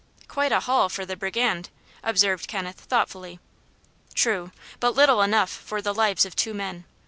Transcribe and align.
"Quite 0.27 0.51
a 0.51 0.61
haul 0.61 0.89
for 0.89 1.05
the 1.05 1.15
brigand," 1.15 1.69
observed 2.01 2.47
Kenneth, 2.47 2.79
thoughtfully. 2.79 3.39
"True; 4.15 4.51
but 4.79 4.95
little 4.95 5.21
enough 5.21 5.51
for 5.51 5.79
the 5.79 5.93
lives 5.93 6.25
of 6.25 6.35
two 6.35 6.55
men. 6.55 6.85